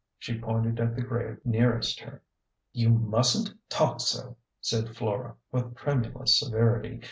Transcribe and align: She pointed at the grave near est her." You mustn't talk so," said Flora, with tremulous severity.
She 0.17 0.39
pointed 0.41 0.79
at 0.79 0.95
the 0.95 1.03
grave 1.03 1.37
near 1.45 1.77
est 1.77 1.99
her." 2.03 2.23
You 2.73 2.89
mustn't 2.89 3.51
talk 3.69 3.99
so," 4.01 4.35
said 4.59 4.95
Flora, 4.95 5.35
with 5.51 5.75
tremulous 5.75 6.39
severity. 6.39 6.99